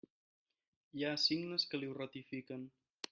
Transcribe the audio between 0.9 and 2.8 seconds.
Hi ha signes que li ho ratifiquen.